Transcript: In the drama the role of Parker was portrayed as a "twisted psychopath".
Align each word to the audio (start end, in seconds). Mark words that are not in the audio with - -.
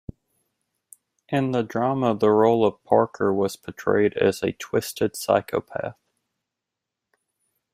In 1.29 1.51
the 1.51 1.61
drama 1.61 2.15
the 2.17 2.31
role 2.31 2.65
of 2.65 2.83
Parker 2.83 3.31
was 3.31 3.55
portrayed 3.55 4.17
as 4.17 4.41
a 4.41 4.53
"twisted 4.53 5.15
psychopath". 5.15 5.95